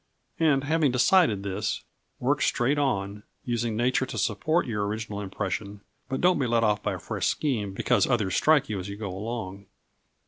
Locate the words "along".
9.15-9.67